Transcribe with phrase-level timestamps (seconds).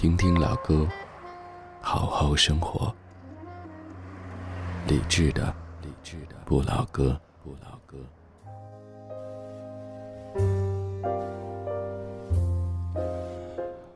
[0.00, 0.88] 听听老歌，
[1.82, 2.90] 好好生活。
[4.88, 7.98] 理智的，理智的不老歌，不老歌。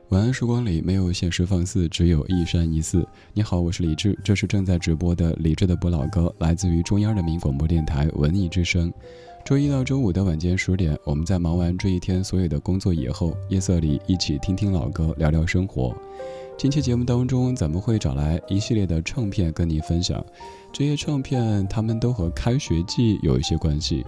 [0.09, 3.03] 晚安时光里没有现实放肆，只有一山一寺。
[3.33, 8.93] 你好，我是李志，这是正在直播的李志的不老歌，来自于中央人民广播电台文艺之声。
[9.45, 15.95] 周一到周五的晚间十点，我们在忙完这一天所有的工作以后，夜色里一起听听老歌，聊聊生活。
[16.57, 20.25] 近期节目当中，咱们会找来一系列的唱片跟你分享。
[20.73, 24.03] 这些唱片，他们都和开学季有一些关系。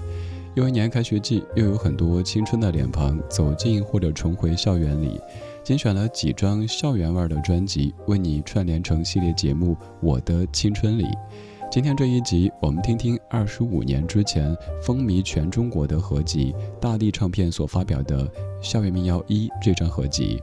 [0.55, 5.21] 又一年开学季，又有很多青春的脸庞走进或者重回校园里。
[5.63, 11.03] 精选了几张校园味儿的专辑，为你串联成系列节目《我的青春里》。
[11.69, 18.25] 今天这一集，我们听听二十五年之前风靡全中国的合集——大地唱片所发表的
[18.61, 20.41] 《校园民谣一》这张合集。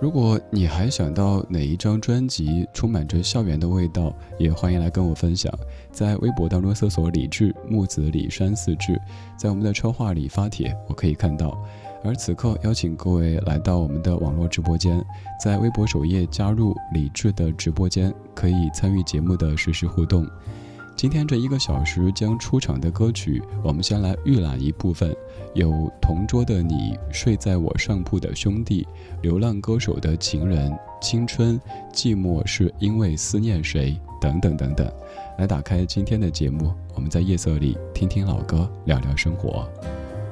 [0.00, 5.52] 如果你还想到哪一张专辑充满着校园的味道，也欢迎来跟我分享。
[5.90, 8.98] 在微博当中搜索“李志木子李山四志”，
[9.36, 11.60] 在我们的车话里发帖，我可以看到。
[12.04, 15.04] 而此刻，邀请各位来到我们的网络直播间，
[15.42, 20.26] 在微博首页加入李智的直播间，可以参与节目的实时互动。
[20.94, 25.14] 今天这一个小时将出场的歌曲，我们先来预览一部分：
[25.54, 28.86] 有《同桌的你》、睡在我上铺的兄弟、
[29.22, 31.58] 流浪歌手的情人、青春、
[31.92, 34.92] 寂寞是因为思念谁等等等等。
[35.38, 39.66] 来打开今天的节目，我们在夜色里听听老歌，聊聊生活。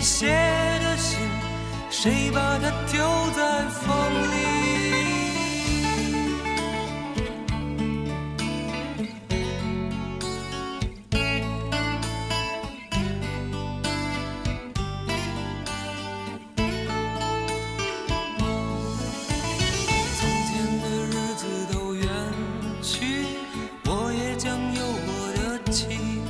[0.00, 1.18] 你写的信，
[1.90, 2.98] 谁把它丢
[3.36, 3.94] 在风
[4.30, 4.34] 里？
[20.16, 22.08] 从前的日子都远
[22.80, 23.26] 去，
[23.84, 26.22] 我也将有我的妻，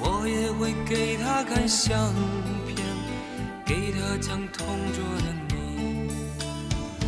[0.00, 2.14] 我也会给她看相。
[4.18, 6.10] 讲同桌的你。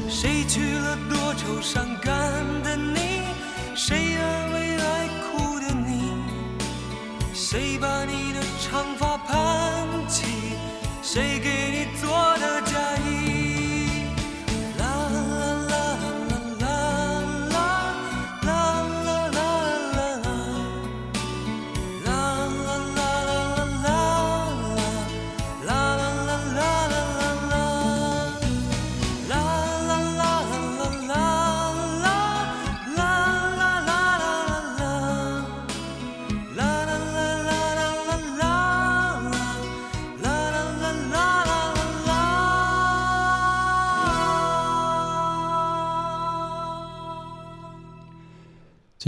[0.08, 2.76] 谁娶了多愁善感的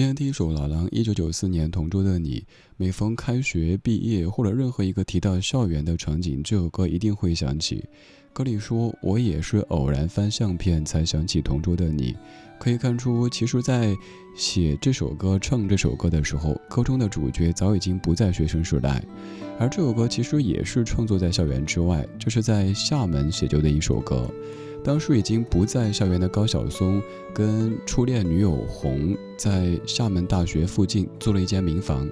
[0.01, 2.41] 今天第一首老狼，一九九四年《同桌的你》。
[2.79, 7.85] 每逢开学、毕业或者任何一个提到校园的场景，这首歌一定会响起。
[8.33, 12.17] 歌里说：“我也是偶然翻相片才想起同桌的你。”
[12.59, 13.95] 可以看出，其实，在
[14.35, 19.05] 写这首歌、唱这首歌的时候，歌中的主角早已经不在学生时代，
[19.59, 24.31] 而这首歌其实也是创作在校园之外，就是在厦门写就的一首歌。
[24.83, 27.03] 当时已经不在校园的高晓松，
[27.35, 32.09] 跟初恋女友红在厦门大学附近租了一间民房。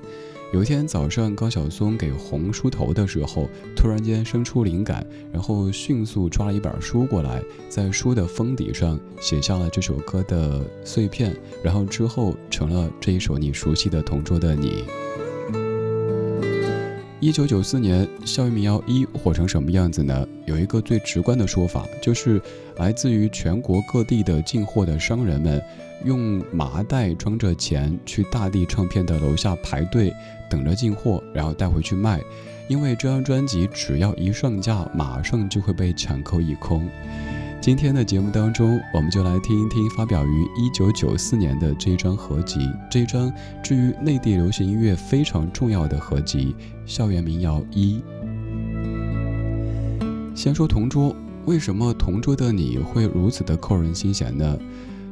[0.51, 14.71] 有一天早上，高晓松给红梳头的时候，突然间生出灵感，然后迅速抓了一本书过来，在书的封底上写下了这首歌的碎片，然后之后成了这一首你熟悉的《同桌的你》。
[17.21, 20.25] 一九九四年，校园民谣一火成什么样子呢？
[20.47, 22.41] 有一个最直观的说法，就是
[22.77, 25.61] 来自于全国各地的进货的商人们，
[26.05, 30.13] 用麻袋装着钱去大地唱片的楼下排队，
[30.49, 32.21] 等着进货，然后带回去卖。
[32.69, 36.89] 因为这张专辑只要一上架，马上就会被抢购一空。
[37.61, 43.31] 今天的节目当中，我们就来听一听发表于一九九四年的这一张合集，这一张
[43.63, 46.55] 至于内地流行音乐非常重要的合集
[46.91, 48.01] 《校园民谣一》。
[50.37, 51.15] 先说同桌，
[51.47, 54.57] 为什么同桌的你会如此的扣人心弦呢？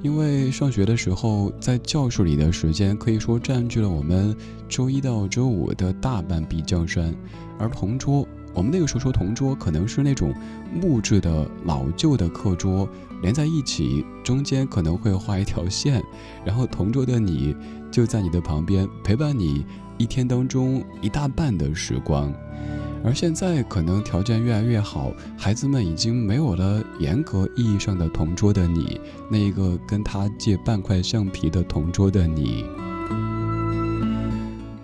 [0.02, 4.34] 因为上学的时候，在教室里的时间可以说占据了我们
[4.68, 7.12] 周一到周五的大半壁江山，
[7.58, 8.26] 而同桌。
[8.56, 10.32] 我们那个时候说同桌，可能是那种
[10.72, 12.88] 木质的老旧的课桌，
[13.20, 16.02] 连在一起，中间可能会画一条线，
[16.42, 17.54] 然后同桌的你
[17.92, 19.66] 就在你的旁边陪伴你
[19.98, 22.32] 一天当中一大半的时光。
[23.04, 28.98] 而现在可能条件越来越好，孩子们已经没有了严格意义上的同桌的你，
[29.30, 32.64] 那一个跟他借半块橡皮的同桌的你。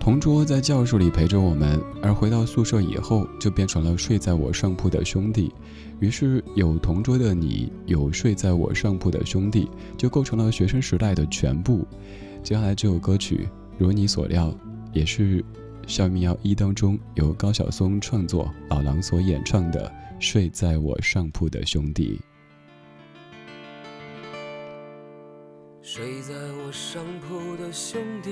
[0.03, 5.49] 同桌在教室里陪着我们，而回到宿舍以后，就变成了睡在我上铺的兄弟。
[6.01, 11.87] 于是有同桌的你，有睡在我上铺的兄弟，就构成了学生时代的全部。
[12.43, 13.47] 接下来这首歌曲，
[13.77, 14.53] 如你所料，
[14.91, 15.41] 也是
[15.87, 19.89] 《校园民谣一》当中由高晓松创作、老狼所演唱的
[20.19, 22.19] 《睡在我上铺的兄弟》。
[25.81, 28.31] 睡在我上铺的兄弟。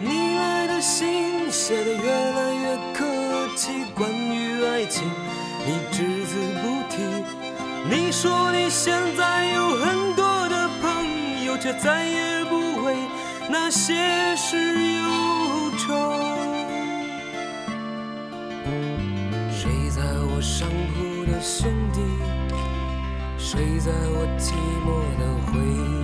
[0.00, 3.04] 你来的信写的越来越客
[3.56, 5.08] 气，关于爱情
[5.66, 7.02] 你只字不提。
[7.88, 12.96] 你说你现在有很多的朋友，却再也不为
[13.48, 14.56] 那些事
[14.96, 15.02] 忧
[15.78, 15.94] 愁。
[19.50, 22.00] 睡在我上铺的兄弟，
[23.38, 24.52] 睡在我寂
[24.84, 24.88] 寞
[25.20, 26.03] 的回忆。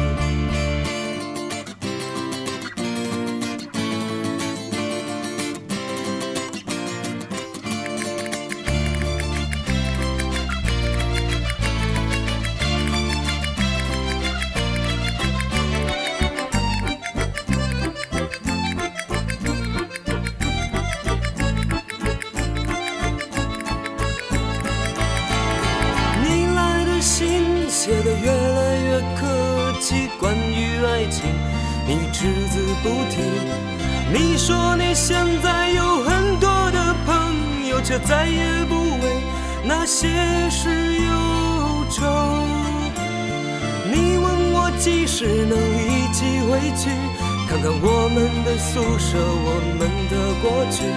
[47.51, 50.87] 看看我们的宿舍，我们的过去。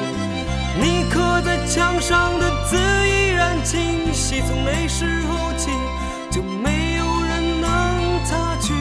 [0.78, 2.76] 你刻在墙上的字
[3.08, 5.72] 依然清晰，从那时候起
[6.30, 8.72] 就没有人能擦去。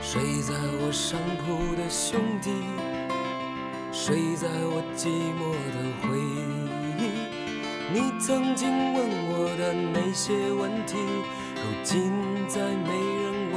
[0.00, 2.52] 睡在我上铺的兄弟，
[3.90, 6.16] 睡在我寂寞的回
[7.02, 7.02] 忆。
[7.92, 10.98] 你曾经问我的那些问题，
[11.56, 12.12] 如今
[12.46, 12.92] 再没
[13.24, 13.43] 人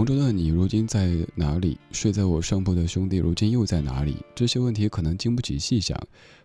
[0.00, 1.76] 同桌的你如今在哪里？
[1.92, 4.16] 睡在我上铺的兄弟如今又在哪里？
[4.34, 5.94] 这些问题可能经不起细想。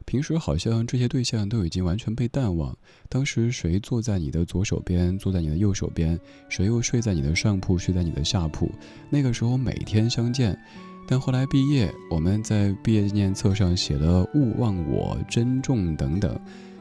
[0.04, 2.78] 平时好像这些对象都已经完全被淡忘。
[3.08, 6.20] 当时谁坐在你的左手边，坐在你的右手边？
[6.50, 8.70] 谁又睡在你的上铺，睡在你的下铺？
[9.10, 10.60] 那个时候每天相见。
[11.08, 16.38] 但后来毕业，我们在毕业纪念册上写了“勿忘我”“珍重”等等，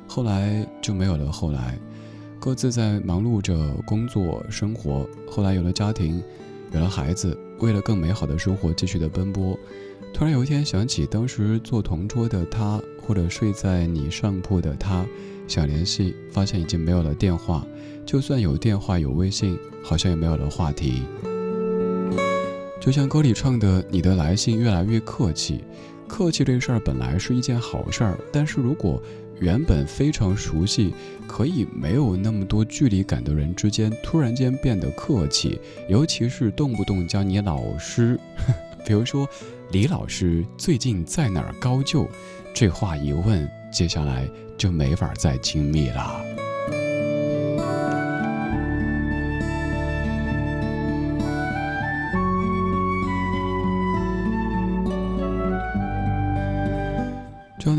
[0.09, 1.31] 后来就没有了。
[1.31, 1.79] 后来，
[2.41, 5.09] 各自在忙碌着工作生活。
[5.31, 6.21] 后来有了家庭。
[6.75, 9.57] 有了孩子，为了更美好的生活继续的奔波。
[10.13, 15.07] 突然有一天想起当时坐同桌的他，或者睡在你上铺的他，
[15.47, 17.65] 想联系，发现已经没有了电话。
[18.05, 21.05] 就算有电话有微信，好像也没有了话题。
[22.81, 25.65] 就像歌里唱的：“你的来信越来越客气。”
[26.07, 29.03] 客气这事儿本来是一件好事儿，但是如果
[29.41, 30.95] 原本非常熟悉，
[31.27, 38.19] 可以没有那么多距离感的人之间，突然间变得客气，尤其是动不动叫你老师，
[38.87, 39.29] 比如说
[39.71, 42.09] 李老师最近在哪儿高就，
[42.55, 46.44] 这话一问，接下来就没法再亲密了。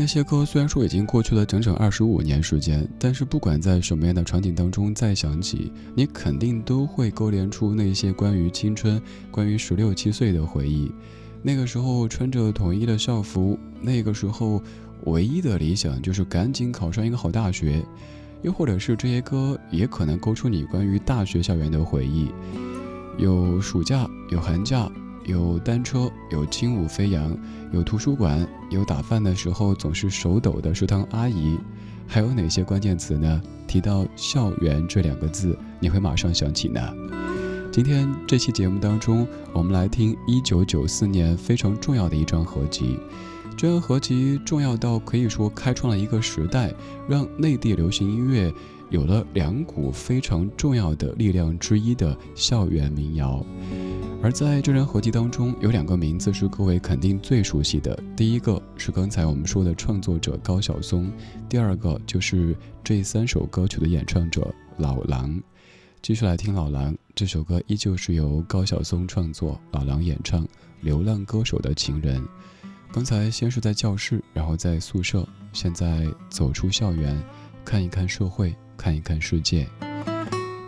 [0.06, 10.92] 这些歌虽然说已经过去了整整二十五年时间，但是不管在什么样的场景当中再想起，你肯定都会勾连出那些关于青春、关于十六七岁的回忆。
[11.42, 14.62] 那个时候穿着统一的校服，那个时候
[15.06, 17.84] 唯一的理想就是赶紧考上一个好大学。
[18.42, 22.28] 又或者是这些歌也可能勾出你关于大学校园的回忆，
[23.18, 24.88] 有暑假，有寒假。
[25.26, 27.36] 有单车，有轻舞飞扬，
[27.72, 31.58] 有图书馆，有打饭的时候总是手抖的食堂阿姨，
[32.06, 33.42] 还有哪些关键词呢？
[33.66, 36.80] 提到校园这两个字，你会马上想起呢？
[37.72, 42.96] 今天这期节目当中，我们来听一九九四年非常重要的一张合集，
[43.56, 46.72] 这张合集重要到可以说开创了一个时代，
[47.08, 48.54] 让内地流行音乐
[48.90, 53.44] 有了两股非常重要的力量之一的校园民谣。
[54.22, 57.98] 而在这张合集当中，有两个名字是各位肯定最熟悉的。
[58.16, 61.10] 第一个是刚才我们说的创作者高晓松，
[61.48, 65.40] 第二个就是这三首歌曲的演唱者老狼。
[66.02, 70.44] 继续来听老狼这首歌，依旧是由高晓松创作，老狼演唱
[70.80, 72.20] 《流浪歌手的情人》。
[72.92, 77.20] 刚才先是在教室，然后在宿舍，现在走出校园，
[77.64, 79.68] 看一看社会，看一看世界。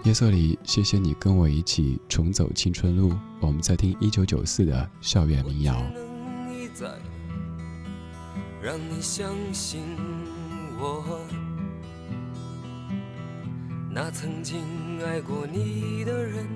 [0.04, 3.12] 夜色里，谢谢你跟我一起重走青春路。
[3.40, 5.80] 我们在听一九九四的校园民谣。
[8.60, 9.80] 让你相信
[10.80, 11.20] 我，
[13.90, 14.58] 那曾经
[15.04, 16.46] 爱过你的人，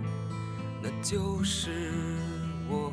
[0.83, 1.93] 那就是
[2.69, 2.93] 我。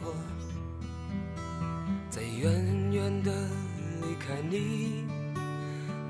[2.09, 3.31] 在远远的
[4.01, 5.05] 离开你，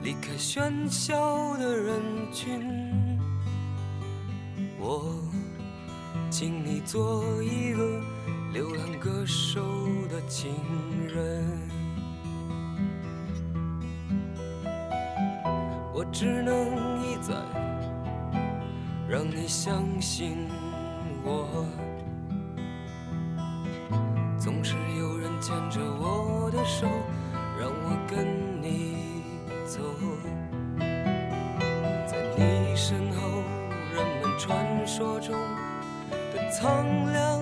[0.02, 2.02] 离开喧嚣的人
[2.32, 2.62] 群。
[4.80, 5.14] 我，
[6.30, 8.02] 请你做一个
[8.54, 9.62] 流浪歌手
[10.10, 10.56] 的情
[11.08, 11.46] 人。
[15.94, 16.56] 我只能
[17.04, 17.34] 一再
[19.08, 20.48] 让你相信
[21.26, 21.66] 我，
[24.40, 26.88] 总是有人牵着我的手，
[27.60, 28.26] 让我跟
[28.62, 28.89] 你
[29.70, 29.80] 走，
[32.08, 33.44] 在你身后。
[33.94, 35.36] 人们传说中
[36.34, 37.39] 的苍凉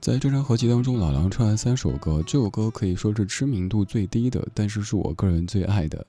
[0.00, 6.06] 在这张合集当中，老狼唱了三首歌，这首歌可以说是知名度最低的，但是是我个人最爱的。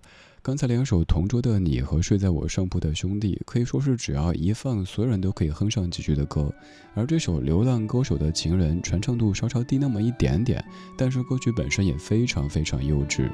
[0.48, 6.50] 刚才两首《同桌的你》和《睡在我上铺的兄弟》，可以说是只要一放，所有人都可以哼上几句的歌。
[6.94, 10.64] 而这首《流浪歌手的情人》，传唱度稍稍低那么一点点，
[10.98, 13.30] 但是歌曲本身也非常非常幼稚。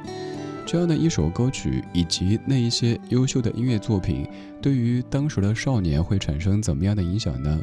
[0.66, 4.28] 这样的一首歌曲，以及那一些优秀的音乐作品，
[4.60, 7.62] 对于当时的少年会产生怎么样的影响呢？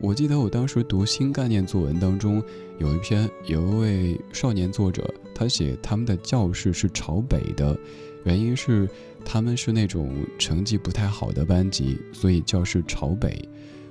[0.00, 2.42] 我记得我当时读新概念作文当中，
[2.80, 7.78] 有一篇有一位少年作者，他写他们的教室是朝北的，
[8.24, 8.88] 原因是
[9.24, 13.48] 他们是那种成绩不太好的班级，所以教室朝北。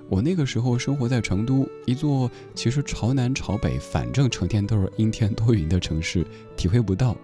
[0.09, 7.17] 我那个时候生活在成都，一座其实朝南朝北，反正成天都是阴天多云的城市，体会不到。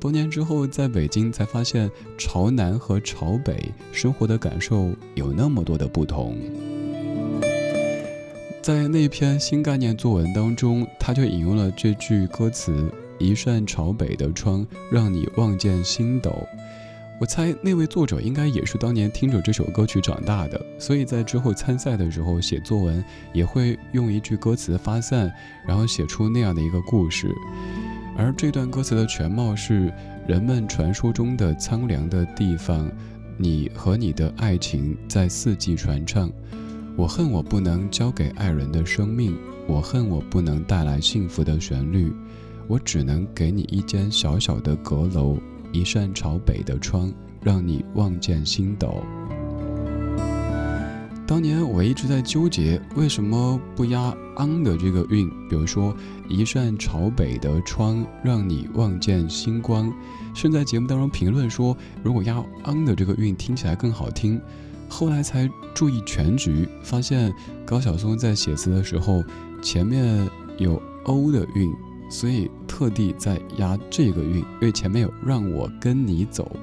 [0.00, 6.36] 多年之后在北京才发现，朝南和朝北生活的感受有那么多的不同。
[8.60, 16.34] 在那篇新概念作文当中，他就引用了这句歌词：“一扇朝北的窗，让你望见星斗。”
[17.18, 23.02] 我猜那位作者应该也是当年听着这首歌曲长大的，所以在之后参赛的时候写作文
[23.32, 25.32] 也会用一句歌词发散，
[25.66, 27.34] 然后写出那样的一个故事。
[28.18, 29.90] 而这段歌词的全貌是：
[30.26, 32.90] 人们传说中的苍凉的地方，
[33.38, 36.30] 你和你的爱情在四季传唱。
[36.96, 39.34] 我恨我不能交给爱人的生命，
[39.66, 42.12] 我恨我不能带来幸福的旋律，
[42.68, 45.38] 我只能给你一间小小的阁楼，
[45.72, 49.02] 一扇朝北的窗，让你望见星斗。
[51.26, 55.28] 当年我一直在纠结，为什么不押昂的这个韵？
[55.48, 55.92] 比如说，
[56.28, 59.92] 一扇朝北的窗，让你望见星光。
[60.34, 64.40] 甚在节目当中评论说，如果押昂的这个韵，听起来更好听。
[64.88, 69.24] 后来才注意全局，发现高晓松在写词的时候
[69.60, 71.74] 前面有 o 的韵，
[72.08, 76.56] 所以特地在押这个韵，因为前面有让我跟你走，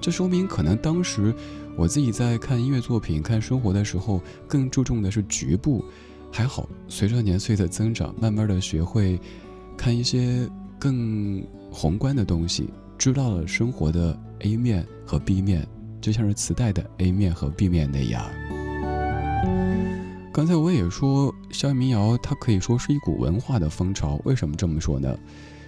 [0.00, 1.34] 这说明可能当时
[1.76, 5.84] 我自己在看音乐作品、看生活的时候，更注重的是局部。
[6.30, 9.20] 还好，随着年岁的增长，慢慢的学会
[9.76, 15.66] 看一些更宏观的东西，知道了生活的 A 面和 B 面。
[16.00, 18.24] 就像是磁带的 A 面和 B 面那样。
[20.32, 24.18] 刚才我也说，校园民谣它可以说是一股文化的风潮。
[24.24, 25.14] 为什么这么说呢？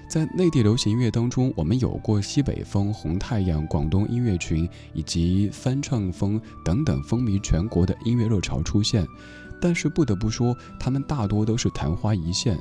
[0.09, 9.07] 在内地流行音乐当中，我们有过西北风、红太阳、广东音乐群以及翻唱风等等风靡全国的音乐热潮出现。
[9.61, 12.59] 但是不得不说，他们大多都是昙花一现。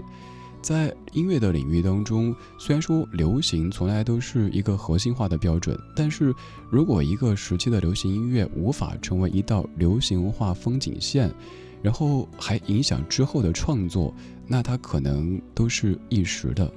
[0.61, 6.35] 在音乐的领域当中，虽然说流行从来都是一个核心化的标准，但是
[6.69, 11.33] 如果一个时期的流行音乐无法成为一道流行文化风景线，
[11.83, 14.11] 然后还影响之后的创作，
[14.47, 16.71] 那它可能都是一时的。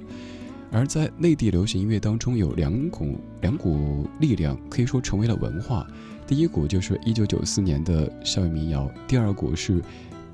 [0.71, 5.87] 而在内地流行音乐当中，有两股两股力量可以说成为了文化。
[6.27, 9.81] 第一股就是一九九四年的校园民谣，第二股是。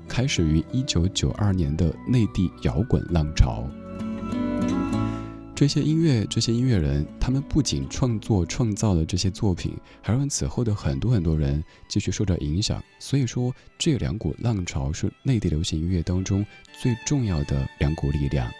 [0.06, 3.66] 开始于一九九二年的内地摇滚浪潮，
[5.54, 12.82] 这些音乐、这些音乐人，他们不仅创作创造了这些作品，还让此后的很多很多人继续受到影响。
[12.98, 16.44] 所以说，这两股浪潮是内地流行音乐当中
[16.82, 18.50] 最重要的两股力量。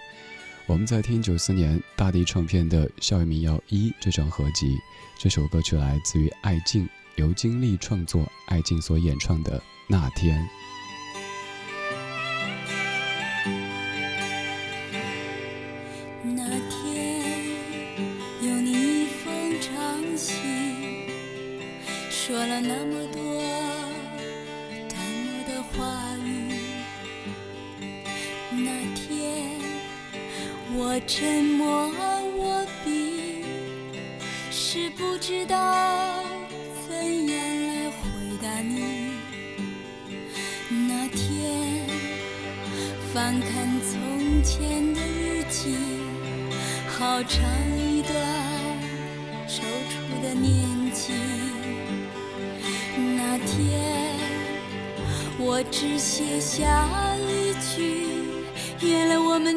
[0.67, 4.79] 我们在听九四年大地唱片的《校园民谣一》这张合集，
[5.19, 10.41] 这首歌曲来自于艾静，由金立创作，艾静所演唱的《那天》。
[22.67, 23.21] 那么多
[24.89, 26.27] 淡漠的话语，
[28.51, 29.61] 那天
[30.75, 31.93] 我沉默，
[32.39, 33.45] 我比
[34.51, 36.25] 是不知道
[36.89, 37.37] 怎样
[37.69, 37.99] 来回
[38.43, 39.13] 答你。
[40.89, 41.85] 那天
[43.13, 45.77] 翻看从前的日记，
[46.89, 47.43] 好长
[47.79, 48.17] 一段
[49.47, 51.13] 踌躇的年纪。
[55.55, 58.09] 我只写下一句：
[58.81, 59.57] 原来我们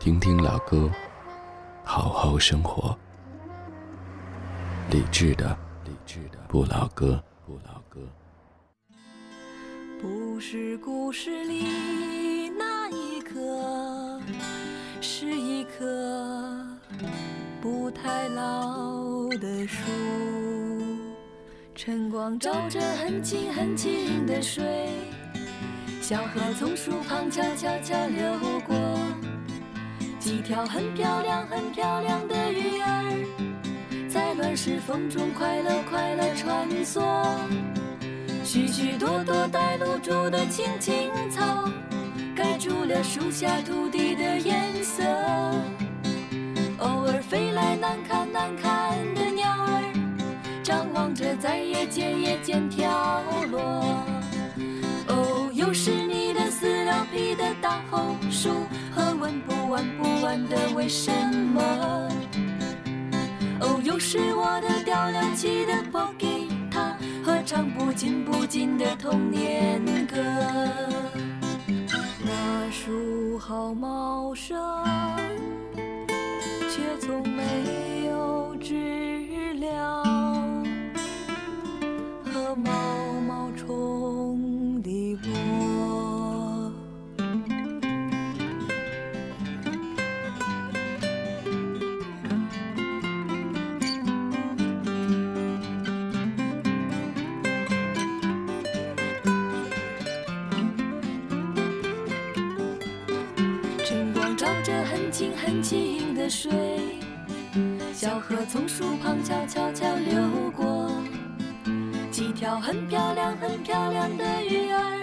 [0.00, 0.90] 听听老歌，
[1.84, 2.98] 好好生活。
[4.90, 8.00] 理智的，理智的不老歌，不老歌。
[10.00, 14.18] 不是故事里那一棵，
[15.02, 16.56] 是一棵
[17.60, 19.82] 不太老的树。
[21.74, 24.88] 晨光照着很清很清的水，
[26.00, 28.74] 小河从树旁悄悄悄流过。
[30.20, 37.02] 几条很漂亮、很漂亮的鱼儿，在乱世风中快乐快乐穿梭。
[38.44, 41.66] 许许多多带露珠的青青草，
[42.36, 45.02] 盖住了树下土地的颜色。
[46.80, 49.82] 偶尔飞来难看难看的鸟儿，
[50.62, 54.04] 张望着再也见也见跳落。
[55.08, 58.50] 哦，又是你的撕了皮的大红树。
[59.40, 61.10] 不完不完的为什
[61.54, 61.60] 么？
[63.60, 70.16] 哦，又是我的掉了漆的破吉他，和唱不尽不尽的童年歌。
[72.24, 74.58] 那树好茂盛，
[76.70, 80.02] 却从没有知了
[82.24, 82.70] 和毛
[104.62, 106.50] 着很清很清的水，
[107.92, 110.90] 小河从树旁悄悄悄流过，
[112.10, 115.00] 几条很漂亮很漂亮的鱼儿，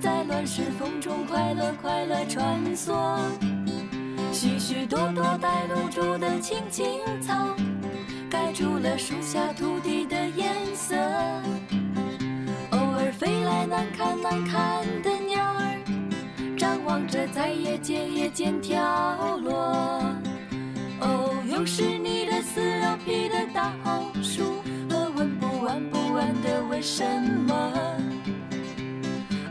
[0.00, 3.18] 在乱石缝中快乐快乐穿梭，
[4.32, 7.34] 许许多多带露珠的青青草，
[8.30, 10.96] 盖住了树下土地的颜色，
[12.72, 15.19] 偶尔飞来难看难看的。
[17.00, 18.76] 望着，在夜间夜间跳
[19.38, 19.54] 落。
[21.00, 24.56] 哦，又是你的撕了皮的大红书，
[24.90, 27.02] 和问不完不完的为什
[27.46, 27.72] 么？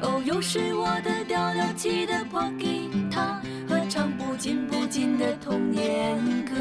[0.02, 6.56] 哦，又是我的掉了漆的破吉他，和唱不尽不尽的童年歌。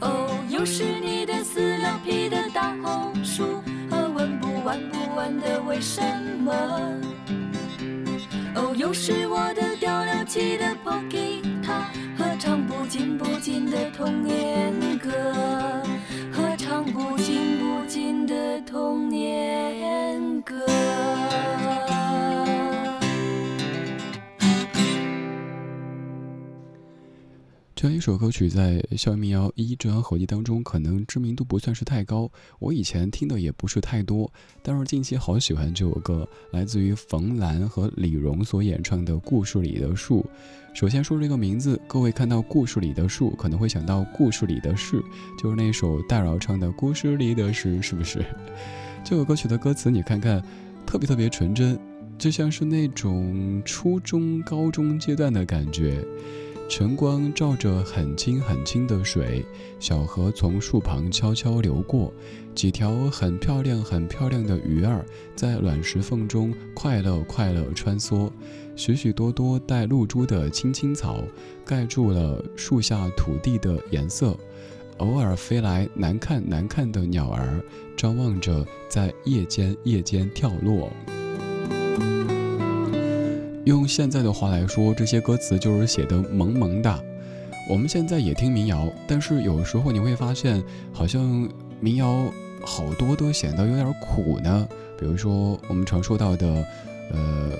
[0.00, 6.00] 哦，又是你的撕了皮的大红书，和问不完不完的为什
[6.42, 6.54] 么？
[8.54, 15.10] 哦，又是我的掉了漆的破吉他，和唱不尽不尽的童年歌，
[16.32, 20.54] 和唱不尽不尽的童年歌。
[27.84, 32.32] 这样一首歌曲在《校园民谣一》这张合集当中，可能知名度不算是太高。
[32.58, 40.22] 我以前听的也不是太多，但是近期好喜欢这首歌，来自于冯兰和李荣所演唱的《故事里的树》。
[40.72, 44.96] 首先说这个名字，各位看到《故事里的树》，可能会想到《故事里的事》，
[45.38, 48.24] 就是那首戴娆唱的《故事里的事》，是不是？
[49.04, 50.42] 这首歌曲的歌词你看看，
[50.86, 51.78] 特别特别纯真，
[52.16, 56.02] 就像是那种初中、高中阶段的感觉。
[56.66, 59.44] 晨光照着很清很清的水，
[59.78, 62.12] 小河从树旁悄悄流过，
[62.54, 65.04] 几条很漂亮很漂亮的鱼儿
[65.36, 68.30] 在卵石缝中快乐快乐穿梭，
[68.74, 71.22] 许许多多带露珠的青青草
[71.64, 74.36] 盖住了树下土地的颜色，
[74.96, 77.62] 偶尔飞来难看难看的鸟儿，
[77.96, 80.90] 张望着在夜间夜间跳落。
[83.64, 87.00] 用现在的话来说，这些歌词就是写的萌萌哒。
[87.68, 91.48] 我们现在也听民谣，但是有时候你会发现，好像
[91.80, 92.30] 民谣
[92.62, 94.68] 好多都显得有点苦呢。
[94.98, 96.46] 比如说我们常说到的，
[97.10, 97.52] 呃，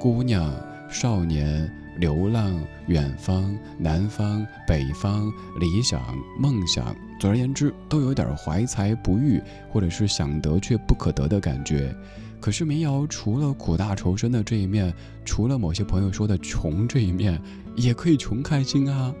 [0.00, 0.52] 姑娘、
[0.90, 6.02] 少年、流浪、远方、南方、北方、理想、
[6.40, 11.94] 梦想，总而言之，都有点怀才不遇，或者是想得却不可得的感觉。
[12.42, 14.92] 可是民谣除了苦大仇深的这一面，
[15.24, 17.40] 除了某些朋友说的穷这一面，
[17.76, 19.14] 也可以穷开心啊！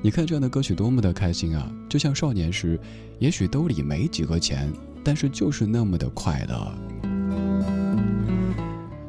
[0.00, 1.68] 你看这样的歌曲多么的开心啊！
[1.88, 2.78] 就像少年时，
[3.18, 7.07] 也许兜里没几个钱，但是就是那么的快乐。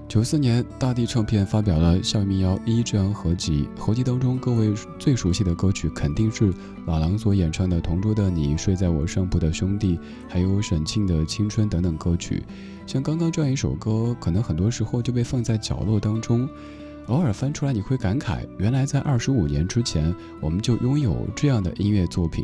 [0.10, 6.52] 九四年，大地唱片发表了《校园民谣一》这张合集，合集当中各位最熟悉的歌曲肯定是
[6.88, 12.42] 老狼所演唱的《同桌的你》、《睡在我上铺的兄弟》，还有沈庆的《青春》等等歌曲。
[12.88, 16.50] 像刚刚这样一首歌，可能很多时候就被放在角落当中，
[17.06, 22.44] 偶尔翻出来，你会感慨，原来在二十五年之前，我们就拥有这样的音乐作品。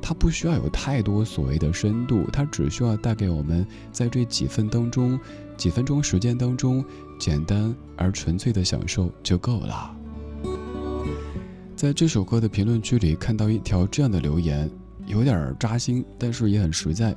[0.00, 5.18] 它不需要有太多所谓的深度，它只需要带给我们在这几分当中、
[5.58, 6.82] 几分钟时间当中，
[7.18, 9.94] 简单而纯粹的享受就够了。
[11.76, 14.70] 在这首歌的评论区里看到一条这样的留言，
[15.06, 17.14] 有点扎心，但是也很实在。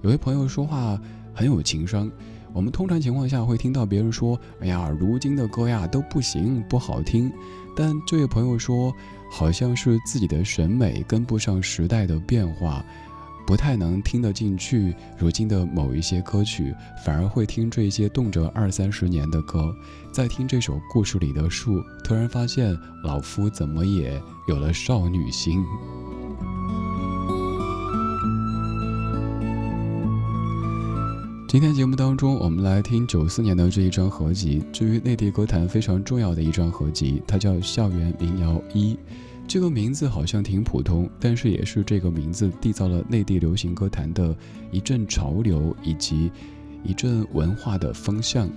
[0.00, 1.00] 有位朋友说话。
[1.34, 2.10] 很有情商。
[2.52, 7.32] 我们通常情况下会听到别人说：“哎呀，如今的歌呀都不行，不好听。”
[7.74, 8.92] 但这位朋友说，
[9.30, 12.84] 好像是自己的审美跟不上时代的变化，
[13.46, 16.74] 不太能听得进去如今的某一些歌曲，
[17.04, 19.74] 反而会听这些动辄二三十年的歌。
[20.12, 25.62] 在听这首故事里的树，突然发现老夫怎么也有了少女心。
[31.48, 38.94] 今天节目当中，我们来听九四年的这一张合集，至于内地歌坛非常重要的一张合集，它叫《校园民谣一》。
[39.46, 44.34] 这个名字好像挺普通，但是也是这个名字缔造了内地流行歌坛的
[44.70, 46.30] 一阵潮流以及
[46.82, 48.50] 一阵文化的风向。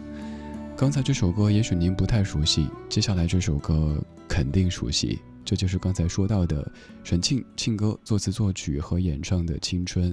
[0.77, 6.71] 刚才这首歌也许您不太熟悉，接下来这首歌肯定熟悉，这就是刚才说到的
[7.03, 10.11] 沈庆庆哥作词作曲和演唱的《青春》。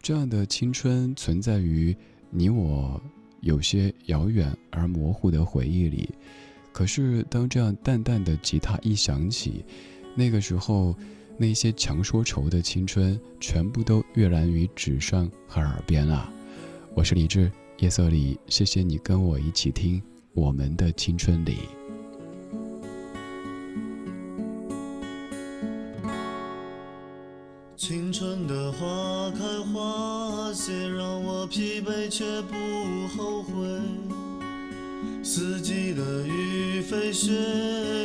[0.00, 1.96] 这样的青春存在于
[2.30, 3.00] 你我
[3.40, 6.08] 有些遥远而模糊的回忆里，
[6.76, 9.64] 可是当这样淡淡的吉他一响起
[10.14, 10.94] 那个时候
[11.38, 16.30] 那些强说愁的青春全部都跃然于纸上和耳边啊。
[16.94, 20.02] 我是李志夜色里谢谢你跟我一起听
[20.34, 21.60] 我们的青春里。
[27.74, 29.38] 青春的花开
[29.72, 32.54] 花谢让我疲惫却不
[33.16, 34.15] 后悔。
[35.28, 37.32] 四季的雨飞雪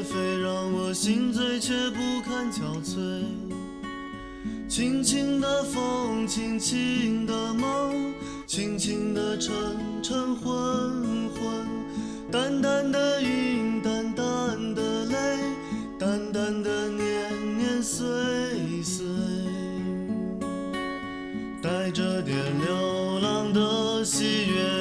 [0.02, 2.98] 飞，让我心醉却不堪憔悴。
[4.68, 8.12] 轻轻的风，轻轻的梦，
[8.48, 9.54] 轻轻的晨
[10.02, 10.50] 晨昏
[11.30, 11.68] 昏，
[12.32, 15.16] 淡淡的云，淡淡的泪，
[16.00, 18.04] 淡淡的年年岁
[18.84, 19.06] 岁，
[21.62, 24.81] 带着点流浪的喜悦，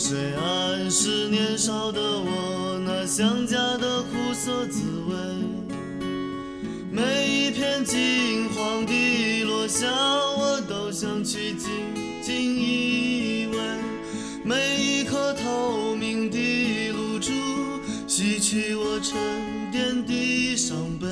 [0.00, 5.14] 谁暗示年少的我那想家的苦涩滋味。
[6.90, 9.86] 每一片金黄的落下，
[10.38, 11.68] 我都想去紧
[12.22, 13.58] 紧依偎。
[14.42, 17.30] 每一颗透明的露珠，
[18.06, 19.20] 洗去我沉
[19.70, 21.06] 淀的伤悲。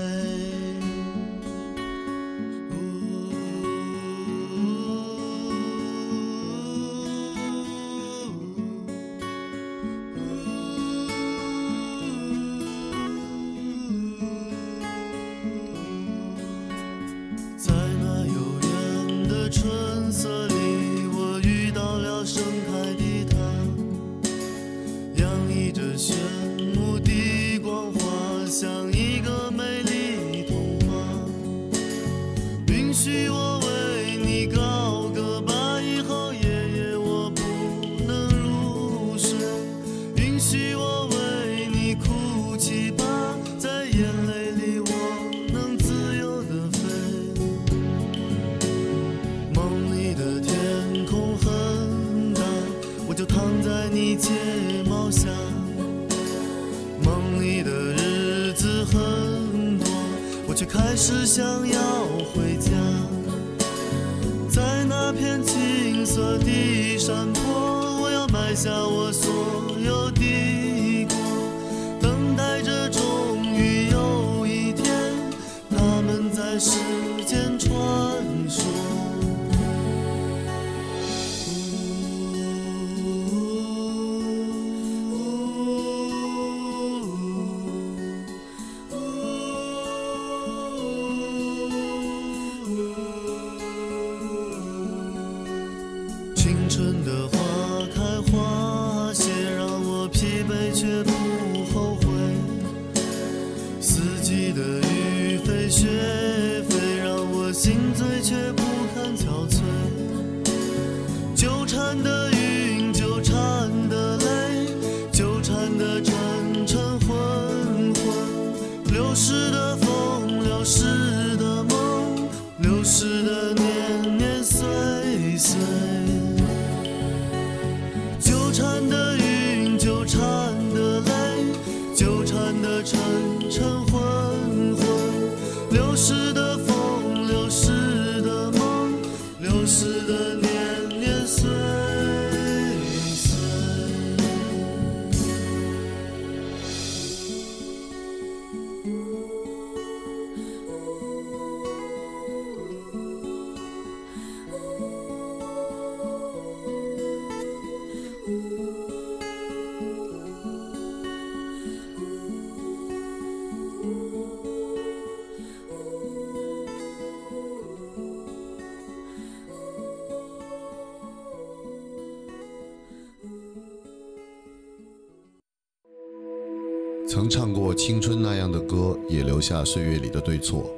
[179.49, 180.71] 下岁月里的对错。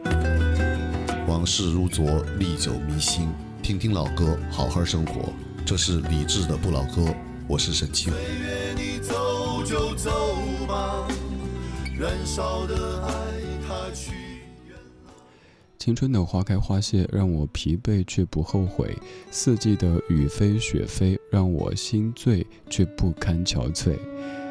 [1.27, 3.29] 往事如昨，历久弥新。
[3.65, 5.33] 听听老歌，好好生活。
[5.67, 7.13] 这是李志的不老歌，
[7.49, 8.13] 我是沈清。
[15.77, 18.87] 青春的花开花谢，让我疲惫却不后悔；
[19.33, 23.99] 四季的雨飞雪飞，让我心醉却不堪憔悴。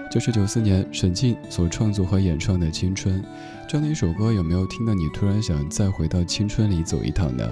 [0.09, 3.21] 就是九四年沈静所创作和演唱的《青春》，
[3.67, 7.47] 这样的一首歌，有没有听到你突然想再回到青春里走一趟呢？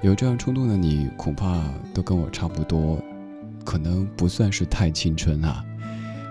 [0.00, 2.98] 有这样冲动的你，恐怕都跟我差不多，
[3.62, 5.62] 可能不算是太青春啊。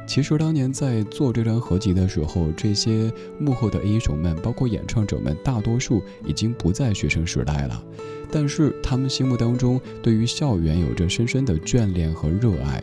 [0.07, 7.83] 其实当年在做这张合集的时候，这些幕后的英雄们，包括演唱者们，大多数已经不在学生时代了，
[8.31, 12.81] 但是他们心目当中对于校园有着深深的眷恋和热爱。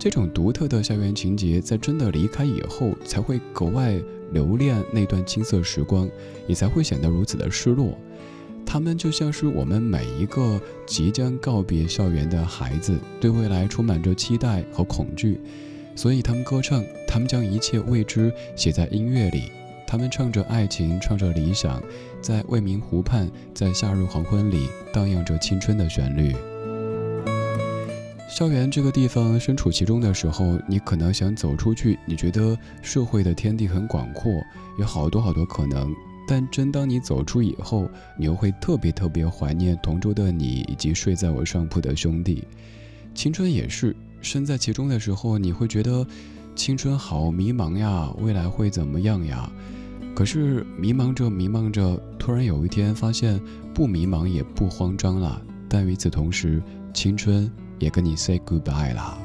[0.00, 4.00] 这种独特的校园情节，在真的离开以后，才会格外
[4.32, 6.08] 留恋那段青涩时光，
[6.46, 7.98] 也才会显得如此的失落。
[8.64, 15.38] 他们就像是我们每一个即将告别校园的孩子，对未来充满着期待和恐惧，
[15.94, 19.52] 所以他们歌唱，他们将一切未知写在音乐里，
[19.86, 21.82] 他们唱着爱情，唱着理想，
[22.22, 26.34] 在未名湖畔，在夏日黄昏里荡漾着青春的旋律。
[28.30, 34.32] 校园这个地方，身处其中的时候，你可能想走出去，你觉得社会的天地很广阔，
[34.78, 35.92] 有好多好多可能。
[36.28, 42.44] 但真当你走出以后，你又会特别特别怀念同桌的你，以及睡在我上铺的兄弟。
[43.16, 46.06] 青春也是身在其中的时候，你会觉得
[46.54, 49.50] 青春好迷茫呀，未来会怎么样呀？
[50.14, 53.40] 可是迷茫着迷茫着，突然有一天发现
[53.74, 55.42] 不迷茫也不慌张了。
[55.68, 56.62] 但与此同时，
[56.94, 57.50] 青春
[57.80, 59.18] 也跟你 say goodbye 了。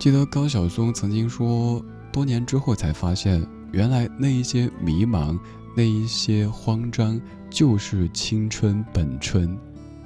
[0.00, 1.80] 记得高晓松曾经说。
[2.12, 5.38] 多年之后才发现，原来那一些迷茫，
[5.74, 7.18] 那一些慌张，
[7.48, 9.56] 就是青春本春。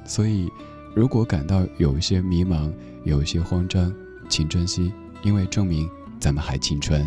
[0.04, 0.48] 所以，
[0.94, 2.70] 如果感到有一些迷茫，
[3.02, 3.92] 有一些慌张，
[4.28, 4.92] 请珍惜，
[5.24, 7.04] 因为证明咱们还青春。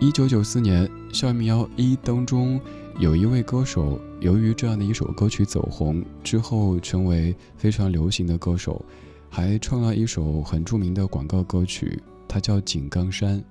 [0.00, 2.60] 一九九四年，《校园民谣一》当中
[2.98, 8.84] 有一位歌手，由于这样的一首歌曲走红之后，成为非常流行的歌手，
[9.30, 11.96] 还创了一首很著名的广告歌曲。
[12.26, 13.42] 他叫井冈山。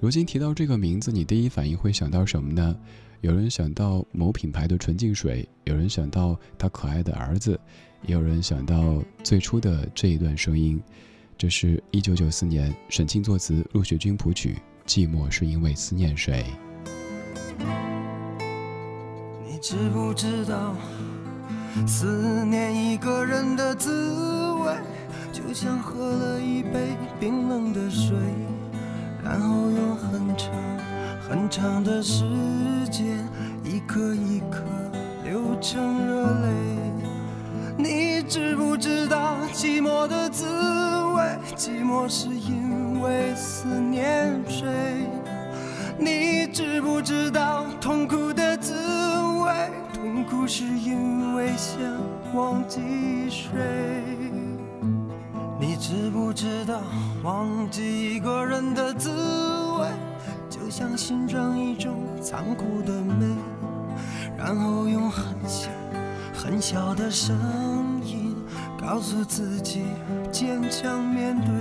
[0.00, 2.74] 如今提到这个名字，你第一反应会想到什么呢？
[3.20, 7.60] 有人想到某品牌的纯净水，有人想到他可爱的儿子，
[8.06, 10.82] 也有人想到最初的这一段声音。
[11.36, 14.56] 这是一九九四年沈庆作词，陆雪君谱曲，
[14.90, 16.46] 《寂寞是因为思念谁》。
[19.68, 20.76] 知不知道，
[21.88, 22.06] 思
[22.44, 24.72] 念一个人的滋味？
[25.32, 28.16] 就像喝了一杯冰冷的水，
[29.24, 30.52] 然后用很长
[31.28, 32.22] 很长的时
[32.92, 33.28] 间，
[33.64, 34.62] 一颗一颗
[35.24, 36.48] 流成热泪。
[37.76, 41.24] 你知不知道寂寞的滋味？
[41.56, 45.10] 寂寞是因为思念谁？
[45.98, 49.05] 你知不知道痛苦的滋味？
[50.26, 51.80] 痛苦是因为想
[52.34, 52.80] 忘记
[53.30, 54.02] 谁？
[55.60, 56.80] 你知不知道，
[57.22, 59.08] 忘记一个人的滋
[59.78, 59.86] 味，
[60.50, 63.24] 就像欣赏一种残酷的美，
[64.36, 65.68] 然后用很小
[66.34, 67.36] 很小的声
[68.04, 68.34] 音
[68.80, 69.84] 告诉自己
[70.32, 71.54] 坚强面对。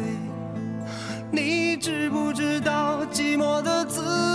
[1.31, 4.34] 你知不知道寂寞的滋味？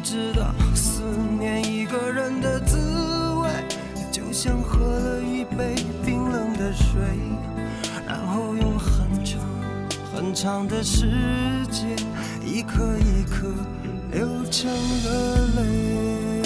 [0.00, 1.02] 知道思
[1.38, 2.78] 念一个人的滋
[3.34, 3.50] 味，
[4.10, 5.74] 就像喝了一杯
[6.04, 7.00] 冰冷的水，
[8.06, 9.40] 然后用很长
[10.12, 11.06] 很长的时
[11.70, 11.86] 间，
[12.42, 13.52] 一颗一颗
[14.10, 14.70] 流成
[15.04, 16.39] 了泪。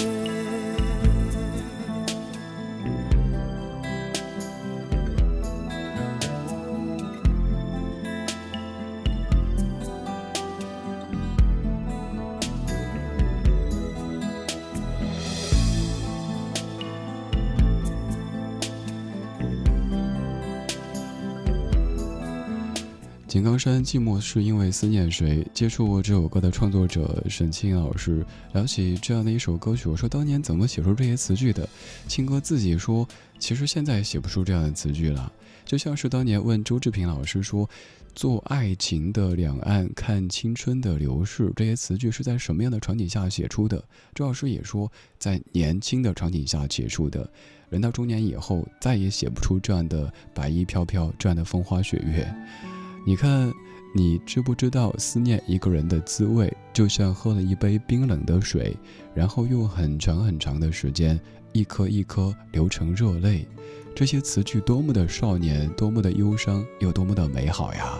[23.55, 25.47] 井冈山寂寞是因为思念谁？
[25.53, 31.67] 接触过这首歌的创作者沈清老师聊起这样的一首歌曲，我说当年怎么写出这些词句的？
[32.05, 33.07] 青哥自己说，
[33.39, 35.31] 其实现在写不出这样的词句了。
[35.63, 37.69] 就像是当年问周志平老师说，
[38.13, 43.81] 做爱情的两岸，看青春的流逝，这些词句是在什么样的场景下写出的？
[44.13, 47.29] 周老师也说，在年轻的场景下写出的。
[47.69, 52.74] 人到中年以后，再也写不出这样的白衣飘飘，这样的风花雪月。
[53.07, 53.53] 你看，
[53.93, 58.75] 你知不知道思念一个人的滋味，就像喝了一杯冰冷的水，
[59.13, 61.19] 然后用很长很长的时间，
[61.53, 63.47] 一颗一颗流成热泪。
[63.95, 67.99] 这些词句多么的少年，多么的忧伤，又多么的美好呀！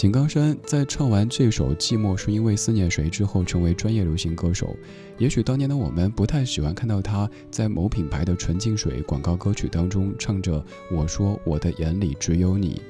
[0.00, 4.74] 井冈山在唱完这首《寂寞是因为思念谁》之后，成为专业流行歌手。
[5.18, 12.80] 也许当年的我们不太喜欢看到他在某品牌的纯净水广告歌曲当中唱着“我说我的眼里只有你”，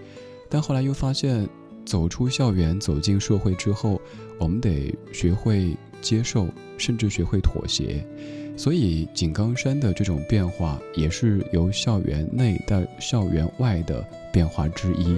[0.48, 1.48] 但后来又发现，
[1.84, 4.00] 走出校园、走进社会之后，
[4.38, 6.46] 我们得学会接受，
[6.78, 8.06] 甚至学会妥协。
[8.56, 14.00] 所以，井冈山的这种变化，也是由校园内到校园外的
[14.32, 15.16] 变化之一。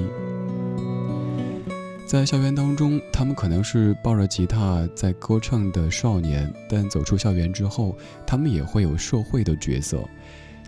[2.13, 7.97] 在校园当中，他们可能是抱着吉他在歌唱的少年，但走出校园之后，
[8.27, 10.07] 他们也会有社会的角色。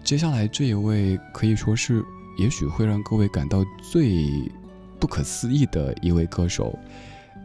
[0.03, 2.03] 接下来这一位可以说是，
[2.38, 4.26] 也许会让各位感到最
[4.99, 6.78] 不可思议的一位歌手，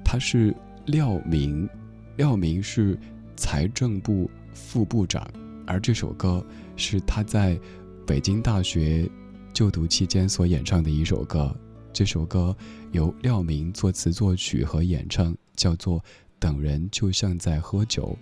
[0.01, 1.67] 他是廖明。
[2.15, 2.97] 廖明是
[3.35, 5.29] 财政部副部长，
[5.67, 6.41] 而这首歌
[6.77, 7.59] 是他在
[8.07, 9.05] 北京大学
[9.51, 11.53] 就读期间所演唱的一首歌。
[11.99, 12.55] 这首歌
[12.93, 15.99] 由廖明作词作曲和演唱，叫做
[16.39, 18.17] 《等人就像在喝酒》。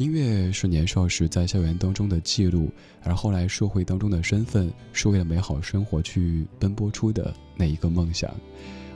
[0.00, 2.70] 音乐是年少时在校园当中的记录，
[3.02, 8.32] 而后来社会当中的身份是为了美好生活去奔波出的那一个梦想。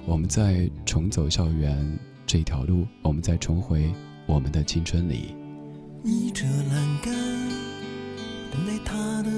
[0.05, 3.93] 我们在重走校园这条路，我们在重回
[4.25, 5.35] 我们的青春里。
[6.05, 7.13] 倚着栏杆，
[8.53, 9.31] 等待他的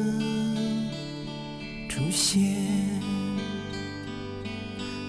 [1.88, 3.27] 出现。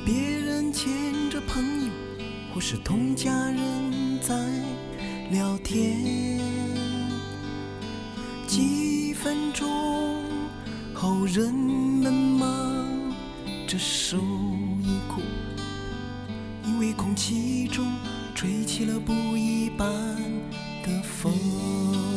[0.06, 0.90] 别人牵
[1.30, 1.92] 着朋友，
[2.54, 4.36] 或是同家人在
[5.32, 6.40] 聊天。
[8.48, 9.68] 几分钟
[10.94, 13.14] 后，人们忙
[13.68, 15.22] 着收衣裤，
[16.66, 17.86] 因为空气中
[18.34, 19.88] 吹起了不一般
[20.84, 21.32] 的风。
[21.32, 22.09] 风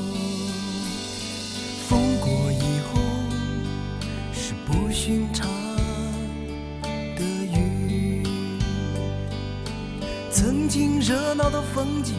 [11.74, 12.16] 风景，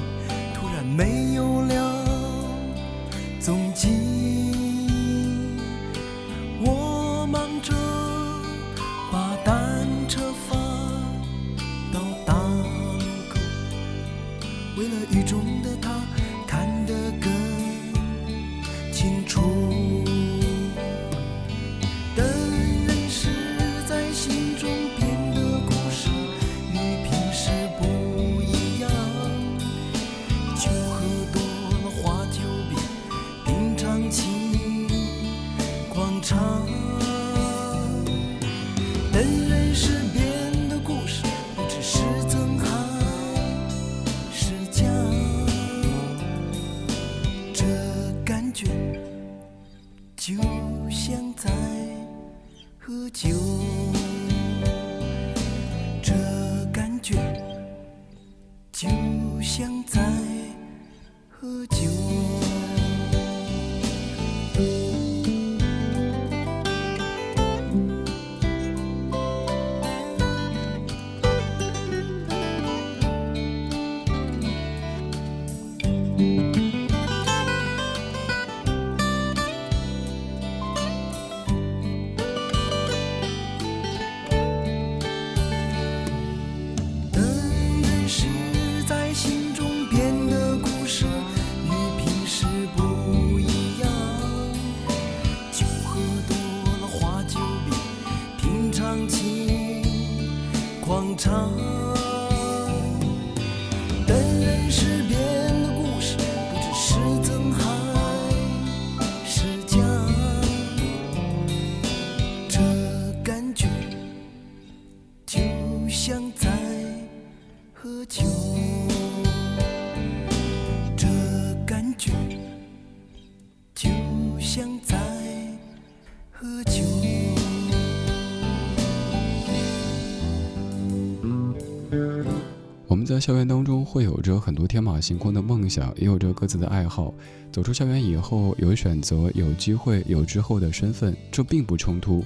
[133.13, 137.13] 在校园当中，会有着很多天马行空的梦想，也有着各自的爱好。
[137.51, 142.25] 走出校园以后，有选择，有机会，有之后的身份，这并不冲突。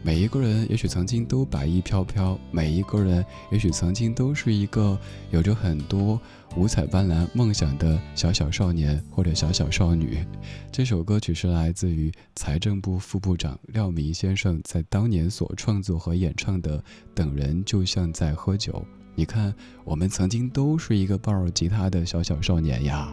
[0.00, 4.96] 每一个人也许曾经都白衣飘飘，每一个人也许曾经都是一个
[5.32, 6.20] 有着很多
[6.56, 10.24] 五彩斑斓梦想的小小少年或者小小少女。
[10.70, 16.78] 这首歌曲是来自于财政部副部长廖明先生在当年所创作和演唱的
[17.12, 18.72] 《等人就像在喝酒》。
[19.18, 19.52] 你看，
[19.82, 23.12] 我们曾经都是一个抱吉他的小小少年呀。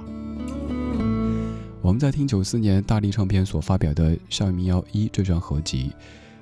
[1.81, 5.91] 我们在听九四年大力唱片所发表的《校园民谣一》这张合集。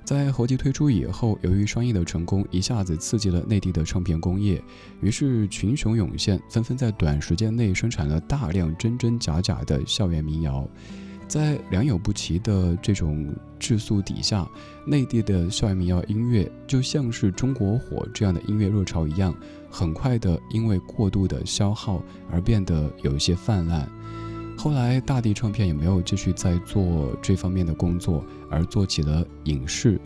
[0.04, 4.62] 在合集推出以后，由于商业的成功，一下子刺激了内地的唱片工业，
[5.00, 10.68] 于是群雄涌现，纷纷在短时间内生产了大量真真假假的校园民谣。
[11.34, 14.48] 在良莠不齐的这种质素底下，
[14.86, 19.34] 内地的校园民谣音乐就像是中国火这样的音乐热潮一样，
[19.68, 23.90] 很快的因为过度的消耗而变得有一些泛滥。
[24.56, 30.00] 后来，大地唱片也没有继续在做这方面的工作，而做起了影视。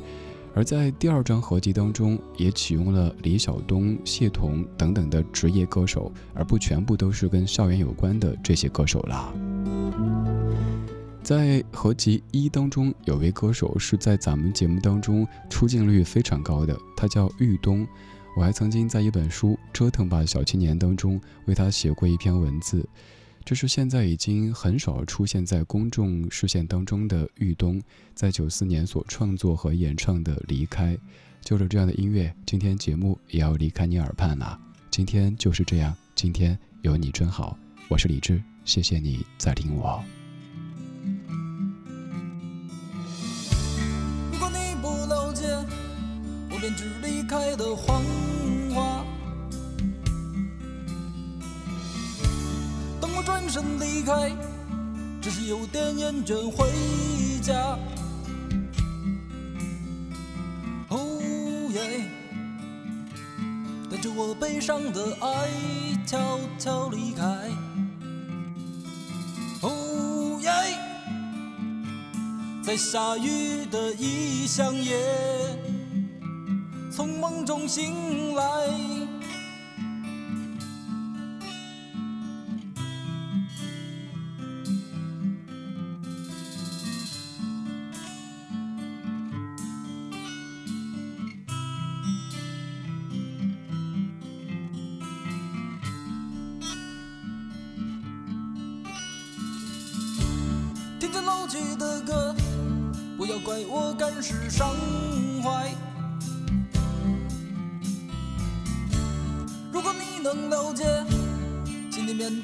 [0.55, 9.34] 而在第二张合集当中，也启用了李晓东、谢童等等的职业歌手，而不全部都是跟校园有关的这些歌手啦。
[11.28, 17.86] 在合集一当中，有位歌手是在咱们节目当中出镜率非常高的，他叫玉东。
[18.38, 22.88] 我还曾经在一本书《折腾吧小青年》当中为他写过一篇文字。
[23.43, 27.82] 这是现在已经很少出现在公众视线当中的玉东，
[28.15, 30.95] 在九四年所创作和演唱的《离开》，
[31.41, 34.57] 就着这样的音乐，今天节目也要离开你耳畔了。
[34.89, 37.59] 今天就是这样，今天有你真好。
[37.89, 40.01] 我是李志，谢谢你在听我。
[46.58, 48.01] 我便只离开的谎
[48.74, 49.05] 话。
[53.24, 54.32] 转身离开，
[55.22, 56.66] 只是有点厌倦回
[57.41, 57.78] 家。
[60.88, 61.20] 哦
[61.74, 62.05] 耶，
[63.91, 65.49] 带着我悲伤的爱
[66.05, 67.51] 悄悄离开。
[69.62, 70.49] 哦耶，
[72.64, 74.97] 在下雨的异乡夜，
[76.98, 79.07] 从梦中醒来。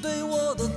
[0.04, 0.68] 对我的